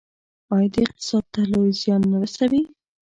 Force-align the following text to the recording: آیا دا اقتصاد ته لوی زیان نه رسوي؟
آیا 0.55 0.69
دا 0.73 0.79
اقتصاد 0.85 1.25
ته 1.33 1.41
لوی 1.51 1.69
زیان 1.81 2.01
نه 2.11 2.17
رسوي؟ 2.23 2.61